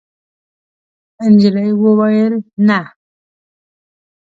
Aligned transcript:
نجلۍ 1.33 1.69
وویل: 1.83 2.33
«نه.» 2.67 2.79